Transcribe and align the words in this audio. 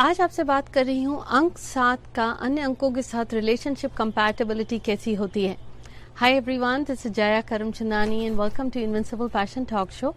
आज 0.00 0.20
आपसे 0.20 0.44
बात 0.44 0.68
कर 0.68 0.84
रही 0.86 1.02
हूँ 1.02 1.24
अंक 1.30 1.58
सात 1.58 2.00
का, 2.14 2.24
अन्य 2.24 2.60
अंकों 2.60 2.90
के 2.90 3.02
साथ 3.02 3.32
रिलेशनशिप 3.34 3.94
कंपैटिबिलिटी 3.94 4.78
कैसी 4.78 5.14
होती 5.14 5.44
है? 5.44 5.56
Hi 6.16 6.32
everyone 6.32 6.84
this 6.84 7.04
is 7.06 7.12
Jaya 7.12 7.40
Karamchandani 7.40 8.24
and 8.24 8.40
welcome 8.40 8.70
to 8.70 8.80
invincible 8.80 9.28
passion 9.28 9.64
talk 9.64 9.90
show 9.90 10.14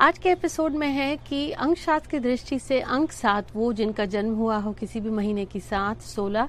आज 0.00 0.18
के 0.18 0.30
एपिसोड 0.30 0.72
में 0.72 0.88
है 0.88 1.16
कि 1.16 1.50
अंक 1.50 1.78
सात 1.78 2.06
की 2.06 2.18
दृष्टि 2.18 2.58
से 2.58 2.80
अंक 2.80 3.12
सात, 3.12 3.46
वो 3.56 3.72
जिनका 3.72 4.04
जन्म 4.04 4.34
हुआ 4.34 4.56
हो 4.56 4.72
किसी 4.72 5.00
भी 5.00 5.10
महीने 5.10 5.44
की 5.44 5.60
सात, 5.60 6.00
सोलह 6.00 6.48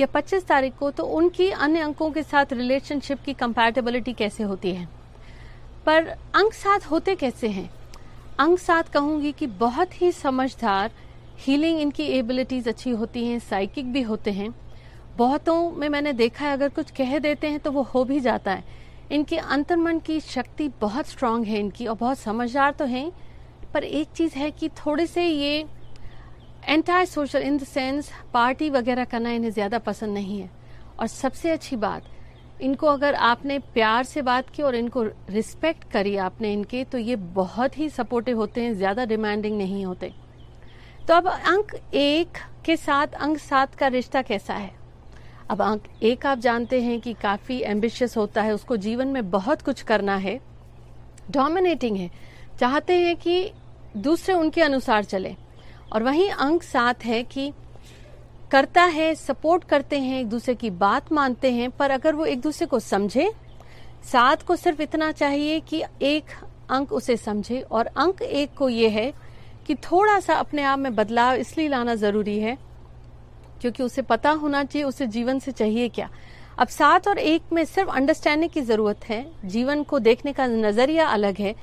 या 0.00 0.06
पच्चीस 0.06 0.46
तारीख 0.46 0.76
को 0.78 0.90
तो 0.90 1.04
उनकी 1.04 1.50
अन्य 1.50 1.80
अंकों 1.80 2.10
के 2.10 2.22
साथ 2.22 2.52
रिलेशनशिप 2.52 3.20
की 3.20 3.32
कंपैटिबिलिटी 3.32 4.12
कैसे 4.12 4.42
होती 4.42 4.74
है? 4.74 4.88
पर 5.86 6.08
अंक 6.34 6.52
सात 6.52 6.90
होते 6.90 7.14
कैसे 7.14 7.48
हैं? 7.48 7.70
अंक 8.38 8.58
सात 8.58 8.88
कहूँगी 8.88 9.32
कि 9.32 9.46
बहुत 9.46 10.02
ही 10.02 10.12
समझदार 10.12 10.90
हीलिंग 11.40 11.80
इनकी 11.80 12.04
एबिलिटीज 12.08 12.68
अच्छी 12.68 12.90
होती 12.92 13.24
हैं 13.26 13.38
साइकिक 13.40 13.92
भी 13.92 14.02
होते 14.02 14.30
हैं। 14.32 14.54
बहुतों 15.16 15.70
में 15.70 15.88
मैंने 15.88 16.12
देखा 16.12 16.44
है, 16.44 16.52
अगर 16.52 16.68
कुछ 16.70 16.90
कह 16.90 17.18
देते 17.18 17.46
हैं 17.46 17.60
तो 17.60 17.70
वो 17.72 17.82
हो 17.84 18.04
भी 18.04 18.20
जाता 18.20 18.52
है। 18.52 18.78
इनके 19.12 19.36
अंतर्मन 19.36 19.98
की 19.98 20.18
शक्ति 20.20 20.68
बहुत 20.80 21.06
स्ट्रांग 21.06 21.44
है 21.44 21.58
इनकी 21.60 21.86
और 21.86 21.96
बहुत 21.96 22.18
समझदार 22.18 22.72
तो 22.72 22.84
हैं, 22.86 23.10
पर 23.74 23.84
एक 23.84 24.08
चीज़ 24.08 24.34
है 24.34 24.50
कि 24.50 24.68
थोड़े 24.76 25.06
से 25.06 25.24
ये 25.24 25.64
entire 26.60 27.04
social 27.06 27.42
in 27.42 27.58
the 27.58 27.64
sense 27.64 28.10
party 28.34 28.70
वगैरह 28.70 29.04
करना 29.06 29.30
इन्हें 29.32 29.50
ज़्यादा 29.50 29.78
पसंद 29.80 30.14
नहीं 30.14 30.40
है। 30.40 30.50
और 30.98 31.06
सबसे 31.06 31.50
अच्छी 31.50 31.76
बात, 31.78 32.02
इनको 32.60 32.86
अगर 32.86 33.14
आपने 33.14 33.58
प्यार 33.74 34.04
से 34.04 34.22
बात 34.22 34.50
की 34.50 34.62
और 34.62 34.74
इनको 34.76 35.02
रिस्पेक्ट 35.30 35.90
करी 35.92 36.16
आपने 36.18 36.52
इनके 36.52 36.84
तो 36.84 36.98
ये 36.98 37.16
बहुत 37.16 37.78
ही 37.78 37.88
सपोर्टिव 37.90 38.38
होते 38.38 38.60
हैं, 38.60 38.74
ज़्यादा 38.74 39.04
डिमांडिंग 39.06 39.56
नहीं 39.58 39.84
होते। 39.84 40.12
तो 41.10 41.16
अब 41.16 41.28
अंक 41.28 41.94
एक 41.94 42.28
के 42.64 42.76
साथ, 42.76 43.06
अंक 43.06 43.38
सात 43.38 43.74
का 43.74 43.86
रिश्ता 43.86 44.22
कैसा 44.22 44.54
है? 44.54 44.70
अब 45.50 45.62
अंक 45.62 45.82
एक 46.02 46.26
आप 46.26 46.38
जानते 46.38 46.82
हैं 46.82 47.00
कि 47.00 47.12
काफ़ी 47.12 47.62
एम्बिशियस 47.62 48.16
होता 48.16 48.42
है, 48.42 48.52
उसको 48.52 48.76
जीवन 48.76 49.08
में 49.08 49.30
बहुत 49.30 49.62
कुछ 49.62 49.82
करना 49.82 50.16
है 50.16 50.40
डोमिनेटिंग 51.30 51.96
है। 51.96 52.10
चाहते 52.60 52.94
हैं 52.94 53.16
कि 53.16 53.52
दूसरे 53.96 54.34
उनके 54.34 54.62
अनुसार 54.62 55.04
चले। 55.04 55.36
और 55.92 56.02
वहीं 56.02 56.30
अंक 56.30 56.62
सात 56.62 57.04
है 57.04 57.22
कि 57.22 57.52
करता 58.50 58.82
है 58.82 59.14
सपोर्ट 59.14 59.64
करते 59.64 59.98
हैं, 59.98 60.20
एक 60.20 60.28
दूसरे 60.28 60.54
की 60.54 60.70
बात 60.70 61.12
मानते 61.12 61.52
हैं, 61.52 61.70
पर 61.70 61.90
अगर 61.90 62.14
वो 62.14 62.24
एक 62.24 62.40
दूसरे 62.40 62.66
को 62.66 62.78
समझे, 62.78 63.32
सात 64.12 64.42
को 64.42 64.56
सिर्फ़ 64.56 64.82
इतना 64.82 65.12
चाहिए 65.12 65.60
कि 65.60 65.84
एक 66.02 66.24
अंक 66.70 66.92
उसे 66.92 67.16
समझे। 67.16 67.60
और 67.60 67.86
अंक 67.86 68.22
एक 68.22 68.54
को 68.54 68.68
ये 68.68 68.88
है 68.88 69.29
कि 69.70 69.74
थोड़ा 69.76 70.18
सा 70.20 70.34
अपने 70.34 70.62
आप 70.62 70.78
में 70.78 70.94
बदलाव 70.94 71.34
इसलिए 71.36 71.68
लाना 71.68 71.94
ज़रूरी 71.96 72.38
है, 72.38 72.56
क्योंकि 73.60 73.82
उसे 73.82 74.02
पता 74.02 74.30
होना 74.32 74.62
चाहिए, 74.64 74.84
उसे 74.84 75.06
जीवन 75.08 75.38
से 75.38 75.52
चाहिए 75.52 75.88
क्या। 75.88 76.08
अब 76.58 76.68
सात 76.68 77.06
और 77.08 77.18
एक 77.20 77.52
में 77.52 77.64
सिर्फ़ 77.64 77.90
अंडरस्टैंडिंग 77.90 78.50
की 78.50 78.60
ज़रूरत 78.62 79.04
है, 79.04 79.26
जीवन 79.46 79.82
को 79.82 79.98
देखने 80.00 80.32
का 80.32 80.46
नज़रिया 80.46 81.06
अलग 81.08 81.38
है 81.38 81.54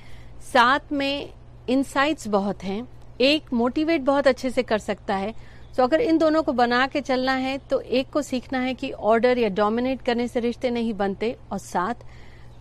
सात 0.44 0.92
में 0.94 1.34
इनसाइट्स 1.68 2.28
बहुत 2.28 2.64
हैं, 2.64 2.88
एक 3.22 3.52
मोटिवेट 3.54 4.02
बहुत 4.04 4.28
अच्छे 4.28 4.50
से 4.50 4.64
कर 4.64 4.78
सकता 4.80 5.16
है। 5.16 5.34
तो 5.78 5.84
अगर 5.84 6.02
इन 6.02 6.18
दोनों 6.18 6.44
को 6.44 6.54
बना 6.54 6.86
के 6.88 7.02
चलना 7.02 7.34
है 7.34 7.58
तो 7.70 7.80
एक 7.82 8.10
को 8.10 8.22
सीखना 8.22 8.60
है 8.60 8.74
कि 8.74 8.92
ऑर्डर 8.92 9.38
या 9.38 9.50
डोमिनेट 9.52 10.02
करने 10.02 10.28
से 10.28 10.40
रिश्ते 10.40 10.70
नहीं 10.72 10.94
बनते, 10.96 11.36
और 11.52 11.58
साथ 11.58 12.08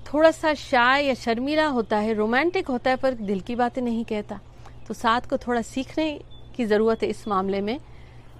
थोड़ा 0.06 0.30
सा 0.33 0.55
शाय 0.56 1.05
या 1.05 1.14
शर्मीला 1.17 1.67
होता 1.69 1.97
है 1.98 2.14
रोमांटिक 2.14 2.69
होता 2.69 2.91
है, 2.91 2.97
पर 2.97 3.14
दिल 3.14 3.41
की 3.41 3.56
बातें 3.56 3.83
नहीं 3.83 4.05
कहता। 4.05 4.41
तो 4.89 4.95
साथ 4.95 5.20
को 5.20 5.37
थोड़ा 5.39 5.62
सीखने 5.62 6.11
की 6.56 6.65
ज़रूरत 6.65 7.03
है 7.03 7.09
इस 7.09 7.27
मामले 7.29 7.61
में। 7.61 7.79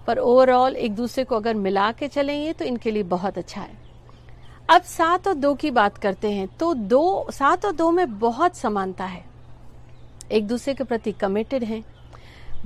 पर 0.07 0.19
ओवरऑल 0.19 0.77
एक 0.77 0.95
दूसरे 0.95 1.25
को 1.25 1.37
अगर 1.37 1.55
मिला 1.57 1.91
के 1.93 2.09
चलेंगे 2.09 2.53
तो 2.53 2.65
इनके 2.65 2.91
लिए 2.91 3.03
बहुत 3.05 3.39
अच्छा 3.39 3.61
है। 3.61 3.85
अब 4.69 4.83
सात 4.83 5.29
और 5.29 5.35
दो 5.35 5.55
की 5.55 5.71
बात 5.71 5.99
करते 5.99 6.31
हैं 6.31 6.47
तो 6.59 6.73
दो, 6.75 7.27
सात 7.31 7.65
और 7.65 7.73
दो 7.73 7.91
में 7.91 8.19
बहुत 8.19 8.57
समानता 8.57 9.05
है। 9.05 9.25
एक 10.33 10.47
दूसरे 10.47 10.75
के 10.75 10.85
प्रति 10.85 11.13
कमिटेड 11.13 11.65
हैं। 11.65 11.85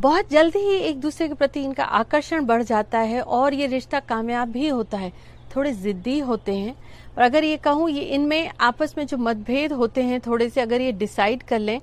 बहुत 0.01 0.31
जल्दी 0.31 0.59
ही 0.59 0.77
एक 0.79 1.01
दूसरे 1.01 1.29
के 1.29 1.35
प्रति 1.35 1.63
इनका 1.63 1.85
आकर्षण 1.85 2.45
बढ़ 2.47 2.63
जाता 2.63 2.99
है 2.99 3.21
और 3.23 3.55
ये 3.55 3.67
रिश्ता 3.67 4.01
कामयाब 4.01 4.49
भी 4.49 4.69
होता 4.69 4.99
है, 4.99 5.13
थोड़े 5.57 5.73
जिद्दी 5.73 6.19
होते 6.21 6.55
हैं। 6.55 6.75
और 7.09 7.23
अगर 7.23 7.45
ये 7.45 7.57
कहूँ, 7.57 7.89
ये 7.91 8.03
इनमें 8.05 8.51
आपस 8.61 8.95
में 8.99 9.07
जो 9.07 9.17
मतभेद 9.17 9.73
होते 9.73 10.03
हैं, 10.03 10.21
थोड़े 10.21 10.49
से 10.49 10.61
अगर 10.61 10.81
ये 10.81 10.93
डिसाइड 10.93 11.43
कर 11.43 11.59
लें 11.59 11.81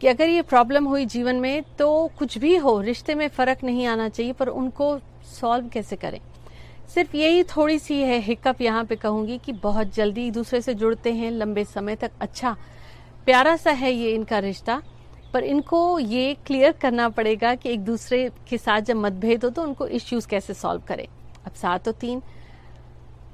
कि 0.00 0.06
अगर 0.06 0.28
ये 0.28 0.42
प्रॉब्लम 0.42 0.84
हुई 0.84 1.04
जीवन 1.06 1.36
में 1.36 1.62
तो 1.78 2.10
कुछ 2.18 2.36
भी 2.38 2.56
हो, 2.56 2.80
रिश्ते 2.80 3.14
में 3.14 3.28
फ़र्क 3.28 3.64
नहीं 3.64 3.86
आना 3.86 4.08
चाहिए, 4.08 4.32
पर 4.32 4.48
उनको 4.48 4.98
सॉल्व 5.30 5.68
कैसे 5.68 5.96
करें? 5.96 6.20
सिर्फ़ 6.94 7.16
यही 7.16 7.42
थोड़ी 7.46 7.78
सी 7.78 8.00
है 8.02 8.18
हिकअप 8.18 8.60
यहाँ 8.60 8.84
पे 8.84 8.96
कहूँगी 8.96 9.38
कि 9.38 9.52
बहुत 9.54 9.94
जल्दी 9.94 10.30
दूसरे 10.30 10.60
से 10.60 10.74
जुड़ते 10.74 11.12
हैं, 11.12 11.30
लंबे 11.30 11.64
समय 11.64 11.96
तक। 11.96 12.10
अच्छा 12.20 12.56
प्यारा 13.26 13.56
सा 13.56 13.70
है 13.70 13.92
ये 13.92 14.14
इनका 14.14 14.38
रिश्ता, 14.38 14.80
पर 15.34 15.44
इनको 15.44 15.98
ये 15.98 16.34
क्लियर 16.46 16.72
करना 16.72 17.08
पड़ेगा 17.08 17.54
कि 17.54 17.70
एक 17.70 17.84
दूसरे 17.84 18.30
के 18.50 18.58
साथ 18.58 18.80
जब 18.80 18.96
मतभेद 18.96 19.44
हो 19.44 19.50
तो 19.50 19.62
उनको 19.62 19.86
इश्यूज़ 19.88 20.28
कैसे 20.28 20.54
सॉल्व 20.54 20.82
करें? 20.88 21.06
अब 21.46 21.52
सात 21.52 21.88
और 21.88 21.94
तीन 21.94 22.22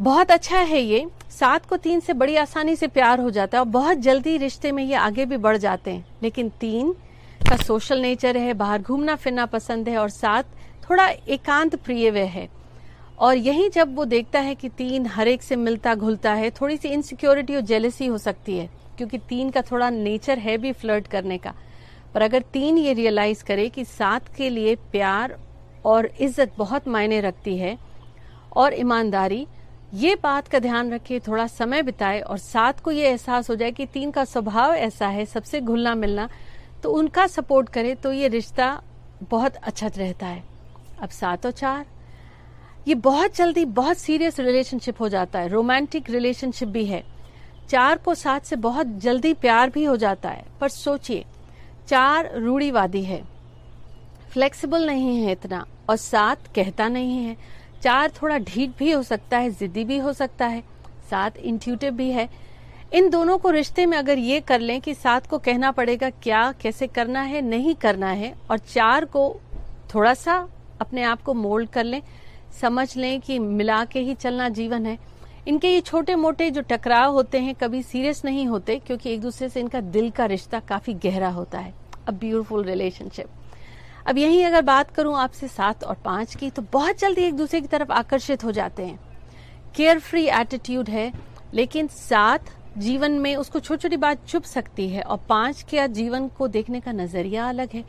बहुत 0.00 0.30
अच्छा 0.30 0.58
है 0.58 0.80
ये। 0.80 1.06
सात 1.30 1.66
को 1.66 1.76
तीन 1.76 2.00
से 2.00 2.12
बड़ी 2.12 2.36
आसानी 2.36 2.74
से 2.76 2.86
प्यार 2.86 3.20
हो 3.20 3.30
जाता 3.30 3.58
है 3.58 3.64
और 3.64 3.70
बहुत 3.70 3.98
जल्दी 3.98 4.36
रिश्ते 4.36 4.72
में 4.72 4.82
ये 4.84 4.94
आगे 4.94 5.24
भी 5.26 5.36
बढ़ 5.36 5.56
जाते 5.56 5.90
हैं। 5.90 6.18
लेकिन 6.22 6.48
तीन 6.60 6.92
का 7.40 7.56
सोशल 7.56 8.00
नेचर 8.00 8.36
है, 8.36 8.54
बाहर 8.54 8.82
घूमना 8.82 9.16
फिरना 9.16 9.46
पसंद 9.46 9.88
है 9.88 9.96
और 9.98 10.10
सात 10.10 10.46
थोड़ा 10.90 11.06
एकांत 11.06 11.76
प्रिय 11.76 12.10
वह 12.10 12.28
है। 12.28 12.48
और 13.18 13.36
यही 13.36 13.68
जब 13.68 13.94
वो 13.96 14.04
देखता 14.04 14.40
है 14.40 14.54
कि 14.54 14.68
तीन 14.68 15.06
हर 15.06 15.28
एक 15.28 15.42
से 15.42 15.56
मिलता 15.56 15.94
घुलता 15.94 16.32
है, 16.32 16.50
थोड़ी 16.50 16.76
सी 16.76 16.88
इनसिक्योरिटी 16.88 17.54
और 17.54 17.60
जेलसी 17.62 18.06
हो 18.06 18.18
सकती 18.18 18.58
है, 18.58 18.68
क्योंकि 18.98 19.18
तीन 19.18 19.50
का 19.50 19.62
थोड़ा 19.62 19.90
नेचर 19.90 20.38
है 20.38 20.58
भी 20.58 20.72
फ्लर्ट 20.72 21.06
करने 21.06 21.38
का। 21.38 21.54
पर 22.14 22.22
अगर 22.22 22.42
तीन 22.52 22.78
ये 22.78 22.92
रियलाइज़ 22.92 23.44
करे 23.44 23.68
कि 23.68 23.84
सात 23.84 24.34
के 24.36 24.50
लिए 24.50 24.74
प्यार 24.92 25.38
और 25.84 26.10
इज़्ज़त 26.20 26.52
बहुत 26.58 26.88
मायने 26.88 27.20
रखती 27.20 27.56
है 27.58 27.76
और 28.56 28.74
ईमानदारी 28.74 29.46
ये 29.94 30.14
बात 30.14 30.48
का 30.48 30.58
ध्यान 30.58 30.92
रखे 30.92 31.18
थोड़ा 31.20 31.46
समय 31.46 31.82
बिताए 31.82 32.20
और 32.20 32.38
साथ 32.38 32.80
को 32.84 32.90
ये 32.90 33.08
एहसास 33.08 33.50
हो 33.50 33.54
जाए 33.56 33.70
कि 33.70 33.86
तीन 33.86 34.10
का 34.10 34.24
स्वभाव 34.24 34.74
ऐसा 34.74 35.08
है, 35.08 35.24
सबसे 35.26 35.60
घुलना 35.60 35.94
मिलना 35.94 36.28
तो 36.82 36.90
उनका 36.90 37.26
सपोर्ट 37.26 37.68
करे 37.68 37.94
तो 37.94 38.12
ये 38.12 38.28
रिश्ता 38.28 38.82
बहुत 39.30 39.56
अच्छा 39.56 39.86
रहता 39.88 40.26
है। 40.26 40.42
अब 41.02 41.08
सात 41.10 41.46
और 41.46 41.52
चार। 41.52 41.84
ये 42.88 42.94
बहुत 42.96 43.36
जल्दी 43.36 43.64
बहुत 43.64 43.98
सीरियस 43.98 44.40
रिलेशनशिप 44.40 45.00
हो 45.00 45.08
जाता 45.08 45.38
है, 45.38 45.48
रोमांटिक 45.48 46.10
रिलेशनशिप 46.10 46.68
भी 46.68 46.84
है। 46.86 47.02
चार 47.70 47.98
को 47.98 48.14
सात 48.14 48.44
से 48.44 48.56
बहुत 48.58 48.86
जल्दी 48.98 49.32
प्यार 49.34 49.70
भी 49.70 49.84
हो 49.84 49.96
जाता 49.96 50.28
है, 50.28 50.44
पर 50.60 50.68
सोचिए, 50.68 51.24
चार 51.88 52.30
रूढ़ीवादी 52.36 53.02
है, 53.02 53.22
फ्लेक्सिबल 54.32 54.86
नहीं 54.86 55.16
है 55.18 55.32
इतना, 55.32 55.64
और 55.90 55.96
सात 55.96 56.54
कहता 56.54 56.88
नहीं 56.88 57.18
है। 57.18 57.36
चार 57.84 58.10
थोड़ा 58.10 58.38
ढीठ 58.38 58.70
भी 58.78 58.90
हो 58.90 59.02
सकता 59.02 59.38
है, 59.38 59.50
जिद्दी 59.50 59.84
भी 59.84 59.96
हो 59.98 60.12
सकता 60.12 60.46
है 60.46 60.62
सात 61.10 61.36
इंट्यूटिव 61.36 61.92
भी 61.92 62.10
है। 62.10 62.28
इन 62.92 63.10
दोनों 63.10 63.36
को 63.38 63.50
रिश्ते 63.50 63.84
में 63.86 63.96
अगर 63.98 64.18
ये 64.18 64.40
कर 64.40 64.60
लें 64.60 64.80
कि 64.80 64.94
सात 64.94 65.26
को 65.26 65.38
कहना 65.38 65.70
पड़ेगा 65.70 66.10
क्या, 66.10 66.52
कैसे 66.52 66.86
करना 66.86 67.20
है, 67.20 67.40
नहीं 67.40 67.74
करना 67.74 68.10
है, 68.10 68.34
और 68.50 68.58
चार 68.58 69.04
को 69.04 69.40
थोड़ा 69.94 70.14
सा 70.14 70.36
अपने 70.80 71.02
आप 71.02 71.22
को 71.22 71.34
मोल्ड 71.34 71.70
कर 71.70 71.84
लें, 71.84 72.00
समझ 72.60 72.96
लें 72.96 73.20
कि 73.20 73.38
मिला 73.38 73.84
के 73.84 74.00
ही 74.00 74.14
चलना 74.14 74.48
जीवन 74.48 74.86
है। 74.86 74.98
इनके 75.48 75.74
ये 75.74 75.80
छोटे 75.80 76.14
मोटे 76.14 76.50
जो 76.50 76.60
टकराव 76.60 77.12
होते 77.12 77.38
हैं 77.38 77.54
कभी 77.54 77.82
सीरियस 77.82 78.24
नहीं 78.24 78.46
होते, 78.46 78.78
क्योंकि 78.78 79.12
एक 79.12 79.20
दूसरे 79.20 79.48
से 79.48 79.60
इनका 79.60 79.80
दिल 79.80 80.10
का 80.10 80.26
रिश्ता 80.26 80.60
काफ़ी 80.60 80.94
गहरा 80.94 81.28
होता 81.28 81.58
है। 81.58 81.74
अ 82.08 82.10
ब्यूटिफुल 82.10 82.64
रिलेशनशिप 82.64 83.26
अब 84.06 84.18
यही 84.18 84.42
अगर 84.42 84.62
बात 84.62 84.90
करूँ 84.90 85.16
आपसे 85.16 85.48
सात 85.48 85.84
और 85.84 85.96
पाँच 86.04 86.34
की 86.36 86.50
तो 86.50 86.62
बहुत 86.72 86.98
जल्दी 86.98 87.22
एक 87.22 87.34
दूसरे 87.34 87.60
की 87.60 87.66
तरफ़ 87.66 87.92
आकर्षित 87.92 88.44
हो 88.44 88.52
जाते 88.52 88.86
हैं। 88.86 88.98
केयर 89.76 89.98
फ्री 89.98 90.26
एटीट्यूड 90.30 90.88
है, 90.88 91.12
लेकिन 91.54 91.86
सात 91.86 92.50
जीवन 92.78 93.12
में 93.12 93.34
उसको 93.36 93.60
छोटी 93.60 93.82
छोटी 93.82 93.96
बात 93.96 94.26
चुप 94.26 94.44
सकती 94.44 94.88
है 94.88 95.02
और 95.02 95.20
पाँच 95.28 95.62
के 95.62 95.88
जीवन 95.90 96.28
को 96.28 96.48
देखने 96.48 96.80
का 96.80 96.92
नज़रिया 96.92 97.48
अलग 97.48 97.72
है। 97.74 97.84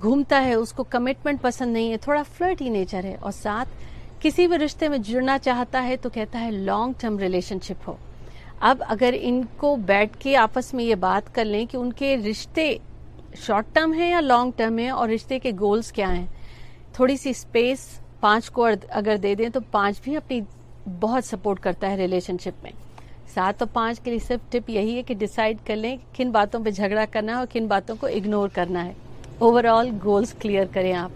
घूमता 0.00 0.38
है, 0.38 0.54
उसको 0.54 0.82
कमिटमेंट 0.84 1.40
पसंद 1.40 1.72
नहीं 1.72 1.90
है, 1.90 1.96
थोड़ा 1.98 2.22
फ्लर्टी 2.22 2.70
नेचर 2.70 3.06
है 3.06 3.16
और 3.16 3.30
साथ 3.32 3.66
किसी 4.22 4.46
भी 4.46 4.56
रिश्ते 4.56 4.88
में 4.88 5.00
जुड़ना 5.02 5.38
चाहता 5.38 5.80
है 5.80 5.96
तो 5.96 6.10
कहता 6.10 6.38
है 6.38 6.50
लॉन्ग 6.50 6.94
टर्म 7.00 7.18
रिलेशनशिप 7.18 7.88
हो। 7.88 7.98
अब 8.62 8.82
अगर 8.82 9.14
इनको 9.14 9.76
बैठ 9.76 10.16
के 10.16 10.34
आपस 10.36 10.74
में 10.74 10.84
ये 10.84 10.94
बात 10.94 11.28
कर 11.28 11.44
लें 11.44 11.66
कि 11.66 11.76
उनके 11.76 12.16
रिश्ते 12.16 12.80
शॉर्ट 13.36 13.66
टर्म 13.74 13.92
है 13.92 14.08
या 14.10 14.20
लॉन्ग 14.20 14.52
टर्म 14.58 14.78
है 14.78 14.90
और 14.90 15.08
रिश्ते 15.08 15.38
के 15.38 15.52
गोल्स 15.54 15.90
क्या 15.92 16.08
हैं? 16.08 16.28
थोड़ी 16.98 17.16
सी 17.16 17.32
स्पेस 17.34 17.88
पाँच 18.22 18.48
को 18.48 18.62
अगर 18.62 19.18
दे 19.18 19.34
दें 19.34 19.50
तो 19.50 19.60
पाँच 19.72 20.00
भी 20.04 20.14
अपनी 20.14 20.42
बहुत 20.88 21.24
सपोर्ट 21.24 21.58
करता 21.58 21.88
है 21.88 21.96
रिलेशनशिप 21.96 22.54
में। 22.64 22.72
सात 23.34 23.62
और 23.62 23.68
पाँच 23.68 23.98
के 23.98 24.10
लिए 24.10 24.18
सिर्फ़ 24.20 24.42
टिप 24.52 24.70
यही 24.70 24.94
है 24.96 25.02
कि 25.02 25.14
डिसाइड 25.14 25.58
कर 25.66 25.76
लें 25.76 25.98
किन 26.16 26.30
बातों 26.32 26.62
पे 26.64 26.70
झगड़ा 26.72 27.04
करना 27.06 27.32
है 27.32 27.38
और 27.38 27.46
किन 27.46 27.66
बातों 27.68 27.96
को 27.96 28.08
इग्नोर 28.08 28.48
करना 28.48 28.82
है। 28.82 28.94
ओवरऑल 29.42 29.90
गोल्स 29.98 30.32
क्लियर 30.32 30.66
करें 30.66 30.92
आप। 30.92 31.12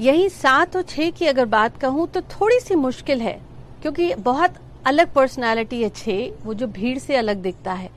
यही 0.00 0.28
सात 0.28 0.76
और 0.76 0.82
छह 0.82 1.10
की 1.10 1.26
अगर 1.26 1.44
बात 1.46 1.76
कहूँ 1.76 2.06
तो 2.08 2.20
थोड़ी 2.22 2.60
सी 2.60 2.74
मुश्किल 2.74 3.20
है, 3.20 3.40
क्योंकि 3.82 4.14
बहुत 4.14 4.54
अलग 4.86 5.12
पर्सनालिटी 5.12 5.82
है 5.82 5.88
छह, 5.90 6.30
वो 6.44 6.54
जो 6.54 6.66
भीड़ 6.68 6.98
से 6.98 7.16
अलग 7.16 7.42
दिखता 7.42 7.72
है। 7.72 7.90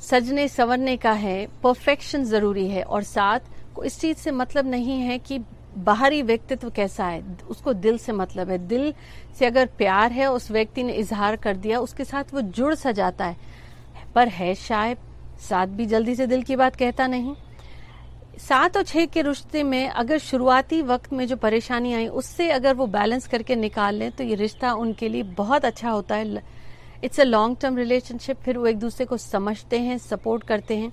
सजने 0.00 0.46
संवरने 0.48 0.96
का 0.96 1.12
है 1.12 1.46
परफेक्शन 1.62 2.24
ज़रूरी 2.24 2.68
है 2.68 2.82
और 2.82 3.02
साथ, 3.02 3.40
को 3.74 3.84
इस 3.84 4.00
चीज़ 4.00 4.16
से 4.16 4.30
मतलब 4.30 4.66
नहीं 4.66 5.00
है 5.00 5.18
कि 5.18 5.38
बाहरी 5.76 6.22
व्यक्तित्व 6.22 6.70
कैसा 6.70 7.06
है, 7.06 7.22
उसको 7.50 7.72
दिल 7.72 7.98
से 7.98 8.12
मतलब 8.12 8.50
है। 8.50 8.58
दिल 8.58 8.92
से 9.38 9.46
अगर 9.46 9.66
प्यार 9.78 10.12
है, 10.12 10.26
उस 10.26 10.50
व्यक्ति 10.50 10.82
ने 10.82 10.92
इजहार 10.92 11.36
कर 11.36 11.56
दिया, 11.56 11.78
उसके 11.80 12.04
साथ 12.04 12.34
वो 12.34 12.40
जुड़ 12.40 12.74
सा 12.74 12.92
जाता 12.92 13.24
है। 13.24 13.36
पर 14.14 14.28
है 14.28 14.54
शायद, 14.54 14.98
साथ 15.48 15.66
भी 15.66 15.86
जल्दी 15.86 16.14
से 16.14 16.26
दिल 16.26 16.42
की 16.42 16.56
बात 16.56 16.76
कहता 16.76 17.06
नहीं। 17.06 17.34
सात 18.38 18.76
और 18.76 18.82
छह 18.82 19.06
के 19.06 19.22
रिश्ते 19.22 19.62
में 19.62 19.88
अगर 19.88 20.18
शुरुआती 20.18 20.80
वक्त 20.82 21.12
में 21.12 21.26
जो 21.26 21.36
परेशानी 21.36 21.92
आई, 21.94 22.06
उससे 22.08 22.50
अगर 22.50 22.74
वो 22.74 22.86
बैलेंस 22.86 23.26
करके 23.26 23.56
निकाल 23.56 23.94
लें 23.94 24.10
तो 24.10 24.24
ये 24.24 24.34
रिश्ता 24.34 24.72
उनके 24.74 25.08
लिए 25.08 25.22
बहुत 25.22 25.64
अच्छा 25.64 25.90
होता 25.90 26.14
है। 26.14 26.42
It's 27.04 27.20
a 27.20 27.24
long 27.24 27.56
term 27.60 27.76
relationship, 27.76 28.36
फिर 28.36 28.58
वो 28.58 28.66
एक 28.66 28.78
दूसरे 28.78 29.06
को 29.06 29.16
समझते 29.16 29.78
हैं, 29.78 29.98
सपोर्ट 29.98 30.44
करते 30.44 30.76
हैं। 30.76 30.92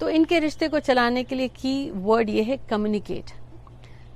तो 0.00 0.08
इनके 0.08 0.38
रिश्ते 0.38 0.68
को 0.68 0.78
चलाने 0.80 1.22
के 1.24 1.34
लिए 1.34 1.48
की 1.50 1.90
वर्ड 1.90 2.30
ये 2.30 2.42
है 2.42 2.56
कम्युनिकेट 2.70 3.30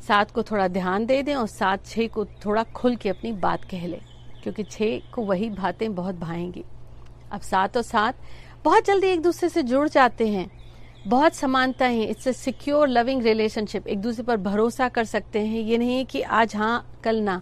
सात 0.03 0.31
को 0.31 0.43
थोड़ा 0.43 0.67
ध्यान 0.69 1.07
दे 1.07 1.23
दें 1.23 1.35
और 1.35 1.47
सात 1.47 1.87
छः 1.87 2.09
को 2.09 2.25
थोड़ा 2.45 2.63
खुल 2.75 2.97
के 2.97 3.09
अपनी 3.09 3.33
बात 3.35 3.65
कह 3.65 3.87
लें, 3.87 4.01
क्योंकि 4.43 4.63
छः 4.63 5.01
को 5.15 5.23
वही 5.25 5.51
बातें 5.53 5.95
बहुत 5.95 6.15
भाएँगी। 6.15 6.65
अब 7.33 7.41
सात 7.41 7.77
और 7.77 7.83
सात 7.83 8.19
बहुत 8.65 8.85
जल्दी 8.85 9.07
एक 9.07 9.23
दूसरे 9.23 9.49
से 9.49 9.63
जुड़ 9.63 9.89
जाते 9.89 10.29
हैं। 10.29 10.51
बहुत 11.07 11.35
समानता 11.35 11.87
है 11.87 12.05
it's 12.05 12.29
a 12.29 12.33
secure 12.33 12.89
loving 12.89 13.23
relationship 13.23 13.87
एक 13.89 14.01
दूसरे 14.01 14.23
पर 14.25 14.37
भरोसा 14.39 14.89
कर 14.89 15.05
सकते 15.05 15.41
हैं। 15.41 15.61
ये 15.61 15.79
नहीं 15.79 15.97
है 15.97 16.05
कि 16.05 16.21
आज 16.23 16.57
हाँ 16.57 17.01
कल 17.05 17.21
ना। 17.21 17.41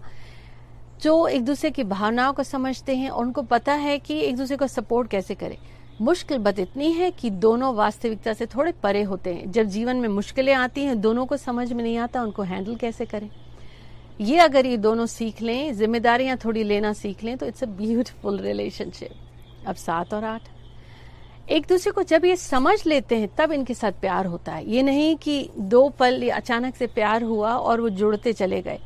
जो 1.01 1.27
एक 1.27 1.45
दूसरे 1.45 1.71
की 1.71 1.83
भावनाओं 1.83 2.33
को 2.33 2.43
समझते 2.43 2.95
हैं 2.95 3.09
उनको 3.09 3.41
पता 3.41 3.73
है 3.73 3.97
कि 3.99 4.19
एक 4.19 4.37
दूसरे 4.37 4.57
को 4.57 4.67
सपोर्ट 4.67 5.09
कैसे 5.09 5.35
करें। 5.35 5.57
मुश्किल 6.01 6.37
बत 6.37 6.59
इतनी 6.59 6.91
है 6.91 7.09
कि 7.11 7.29
दोनों 7.29 7.73
वास्तविकता 7.75 8.33
से 8.33 8.45
थोड़े 8.45 8.71
परे 8.83 9.01
होते 9.03 9.33
हैं। 9.33 9.51
जब 9.51 9.63
जीवन 9.63 9.97
में 9.97 10.07
मुश्किलें 10.09 10.53
आती 10.53 10.83
हैं, 10.83 10.99
दोनों 11.01 11.25
को 11.25 11.37
समझ 11.37 11.71
में 11.73 11.83
नहीं 11.83 11.97
आता, 11.97 12.21
उनको 12.21 12.43
हैंडल 12.43 12.75
कैसे 12.75 13.05
करें? 13.05 13.29
ये 14.21 14.37
अगर 14.39 14.65
ये 14.65 14.77
दोनों 14.77 15.05
सीख 15.05 15.41
लें, 15.41 15.75
जिम्मेदारियाँ 15.75 16.37
थोड़ी 16.37 16.63
लेना 16.63 16.93
सीख 16.93 17.23
लें 17.23 17.37
तो 17.37 17.45
इट्स 17.45 17.63
अ 17.63 17.67
ब्यूटिफुल 17.67 18.39
रिलेशनशिप 18.39 19.67
अब 19.67 19.75
सात 19.75 20.13
और 20.13 20.23
आठ। 20.23 20.41
एक 21.49 21.65
दूसरे 21.69 21.91
को 21.91 22.03
जब 22.03 22.25
ये 22.25 22.35
समझ 22.35 22.85
लेते 22.87 23.15
हैं, 23.15 23.29
तब 23.37 23.51
इनके 23.51 23.73
साथ 23.73 23.91
प्यार 23.91 24.25
होता 24.25 24.51
है। 24.51 24.69
ये 24.71 24.83
नहीं 24.83 25.15
कि 25.15 25.49
दो 25.59 25.87
पल 25.89 26.29
अचानक 26.29 26.75
से 26.75 26.87
प्यार 26.87 27.23
हुआ 27.23 27.53
और 27.53 27.81
वो 27.81 27.89
जुड़ते 27.89 28.33
चले 28.33 28.61
गए। 28.61 28.79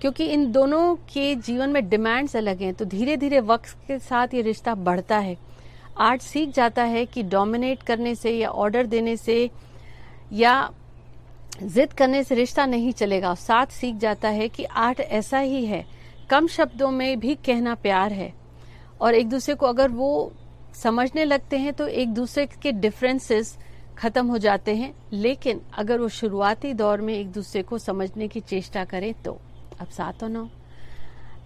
क्योंकि 0.00 0.24
इन 0.24 0.50
दोनों 0.52 0.94
के 1.12 1.34
जीवन 1.36 1.70
में 1.70 1.88
डिमांड्स 1.88 2.36
अलग 2.36 2.60
हैं 2.62 2.72
तो 2.74 2.84
धीरे 2.84 3.16
धीरे 3.16 3.40
वक्त 3.40 3.76
के 3.86 3.98
साथ 3.98 4.34
ये 4.34 4.42
रिश्ता 4.42 4.74
बढ़ता 4.74 5.18
है। 5.18 5.36
आर्ट 5.98 6.22
सीख 6.22 6.54
जाता 6.54 6.82
है 6.84 7.04
कि 7.06 7.22
डोमिनेट 7.22 7.82
करने 7.82 8.14
से 8.14 8.30
या 8.30 8.48
ऑर्डर 8.48 8.86
देने 8.86 9.16
से 9.16 9.50
या 10.32 10.70
जिद 11.62 11.92
करने 11.92 12.22
से 12.24 12.34
रिश्ता 12.34 12.66
नहीं 12.66 12.92
चलेगा। 12.92 13.34
साथ 13.34 13.66
सीख 13.66 13.94
जाता 13.96 14.28
है 14.28 14.48
कि 14.48 14.64
आर्ट 14.64 15.00
ऐसा 15.00 15.38
ही 15.38 15.64
है। 15.66 15.84
कम 16.30 16.46
शब्दों 16.46 16.90
में 16.90 17.18
भी 17.20 17.34
कहना 17.46 17.74
प्यार 17.74 18.12
है। 18.12 18.32
और 19.00 19.14
एक 19.14 19.28
दूसरे 19.28 19.54
को 19.54 19.66
अगर 19.66 19.88
वो 19.88 20.32
समझने 20.74 21.24
लगते 21.24 21.58
हैं 21.58 21.72
तो 21.72 21.86
एक 21.86 22.12
दूसरे 22.14 22.46
के 22.62 22.72
डिफरेंसेस 22.72 23.56
खत्म 23.98 24.26
हो 24.26 24.38
जाते 24.38 24.74
हैं। 24.74 24.92
लेकिन 25.12 25.60
अगर 25.78 26.00
वो 26.00 26.08
शुरुआती 26.10 26.72
दौर 26.74 27.00
में 27.00 27.14
एक 27.14 27.32
दूसरे 27.32 27.62
को 27.62 27.78
समझने 27.78 28.28
की 28.28 28.40
चेष्टा 28.40 28.84
करें 28.84 29.12
तो 29.22 29.38
अब 29.80 29.88
सात 29.88 30.22
और 30.22 30.28
नौ। 30.30 30.48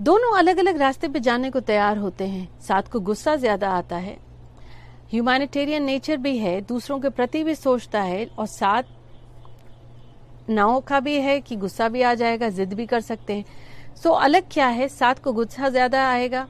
दोनों 0.03 0.37
अलग 0.39 0.59
अलग 0.59 0.77
रास्ते 0.79 1.09
पे 1.09 1.21
जाने 1.21 1.51
को 1.51 1.61
तैयार 1.63 1.99
होते 1.99 2.27
हैं। 2.27 2.49
सात 2.61 2.89
को 2.89 3.01
गुस्सा 3.01 3.35
ज़्यादा 3.37 3.71
आता 3.71 3.97
है। 3.97 4.17
ह्यूमैनिटेरियन 5.13 5.83
नेचर 5.83 6.17
भी 6.17 6.37
है, 6.39 6.61
दूसरों 6.61 6.99
के 7.01 7.09
प्रति 7.11 7.43
भी 7.45 7.55
सोचता 7.55 8.03
है 8.03 8.25
और 8.29 8.47
साथ 8.49 8.83
नाव 10.51 10.81
का 10.81 11.01
भी 11.01 11.15
है 11.21 11.41
कि 11.41 11.57
गुस्सा 11.57 11.89
भी 11.89 12.03
आ 12.03 12.15
जाएगा, 12.15 12.49
जिद 12.49 12.73
भी 12.75 12.87
कर 12.87 13.01
सकते 13.01 13.35
हैं। 13.35 13.45
सो 13.97 14.11
अलग 14.11 14.45
क्या 14.53 14.67
है? 14.69 14.89
सात 14.89 15.19
को 15.19 15.33
गुस्सा 15.33 15.69
ज़्यादा 15.69 16.09
आएगा 16.09 16.47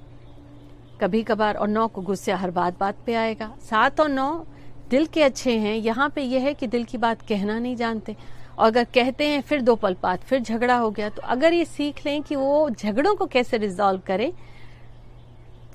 कभी 1.01 1.23
कभार 1.23 1.57
और 1.57 1.69
नौ 1.69 1.87
को 1.89 2.03
गुस्सा 2.03 2.37
हर 2.37 2.51
बात 2.51 2.79
बात 2.81 2.97
पे 3.07 3.15
आएगा। 3.15 3.51
सात 3.61 4.01
और 4.01 4.09
नौ 4.09 4.45
दिल 4.91 5.07
के 5.07 5.23
अच्छे 5.23 5.57
हैं। 5.59 5.75
यहाँ 5.77 6.09
पे 6.11 6.23
यह 6.23 6.43
है 6.43 6.55
कि 6.55 6.67
दिल 6.67 6.85
की 6.85 6.99
बात 6.99 7.23
कहना 7.23 7.59
नहीं 7.59 7.77
जानते। 7.77 8.17
और 8.61 8.67
अगर 8.67 8.85
कहते 8.95 9.27
हैं 9.27 9.41
फिर 9.43 9.61
दो 9.63 9.75
पल 9.77 9.97
बाद, 10.03 10.19
फिर 10.21 10.41
झगड़ा 10.41 10.77
हो 10.77 10.91
गया 10.91 11.09
तो 11.09 11.23
अगर 11.25 11.53
ये 11.53 11.65
सीख 11.67 12.05
लें 12.07 12.23
कि 12.23 12.37
वो 12.37 12.69
झगड़ों 12.71 13.15
को 13.17 13.27
कैसे 13.27 13.59
रिजॉल्व 13.59 14.01
करें 14.07 14.33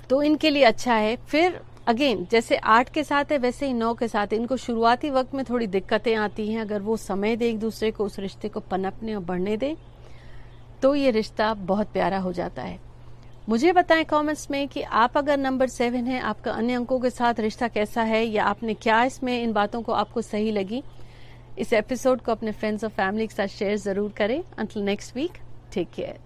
तो 0.10 0.22
इनके 0.24 0.50
लिए 0.50 0.64
अच्छा 0.64 0.94
है। 0.96 1.16
फिर 1.28 1.60
अगेन 1.88 2.26
जैसे 2.32 2.56
आठ 2.58 2.90
के 2.90 3.04
साथ 3.04 3.32
है, 3.32 3.38
वैसे 3.38 3.66
ही 3.68 3.74
नौ 3.74 3.94
के 3.94 4.08
साथ 4.08 4.28
है। 4.28 4.38
इनको 4.38 4.58
शुरुआती 4.58 5.10
वक्त 5.10 5.34
में 5.36 5.44
थोड़ी 5.46 5.68
दिक्कतें 5.68 6.16
आती 6.16 6.48
हैं। 6.48 6.62
अगर 6.62 6.82
वो 6.82 6.98
समय 6.98 7.36
दे 7.36 7.50
एक 7.50 7.60
दूसरे 7.60 7.92
को, 7.92 8.06
उस 8.06 8.20
रिश्ते 8.20 8.50
को 8.50 8.60
पनपने 8.62 9.16
और 9.16 9.24
बढ़ने 9.24 9.58
दे 9.58 9.76
तो 10.82 10.94
ये 10.96 11.12
रिश्ता 11.12 11.54
बहुत 11.54 11.92
प्यारा 11.94 12.18
हो 12.20 12.34
जाता 12.34 12.62
है। 12.62 12.80
मुझे 13.50 13.72
बताएँ 13.72 14.04
कमेंट्स 14.04 14.50
में 14.52 14.68
कि 14.68 14.82
आप 14.82 15.18
अगर 15.18 15.38
नंबर 15.38 15.68
सेवन 15.68 16.08
है, 16.08 16.20
आपका 16.20 16.52
अन्य 16.52 16.74
अंकों 16.74 17.00
के 17.00 17.10
साथ 17.10 17.40
रिश्ता 17.40 17.68
कैसा 17.68 18.02
है, 18.04 18.24
या 18.26 18.46
आपने 18.46 18.74
क्या 18.74 19.04
इसमें 19.04 19.42
इन 19.44 19.54
बातों 19.54 19.82
को 19.82 19.94
आपको 19.94 20.22
सही 20.22 20.52
लगी? 20.52 20.84
इस 21.58 21.72
एपिसोड 21.74 22.22
को 22.22 22.32
अपने 22.32 22.52
फ्रेंड्स 22.52 22.84
और 22.84 22.90
फैमिली 22.92 23.28
के 23.28 23.36
साथ 23.36 23.48
शेयर 23.48 23.76
ज़रूर 23.78 24.12
करें। 24.12 24.42
Until 24.58 24.84
next 24.84 25.16
week 25.16 25.38
take 25.74 25.90
care 25.94 26.20